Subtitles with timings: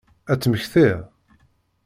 [0.31, 0.99] Ad temmektiḍ?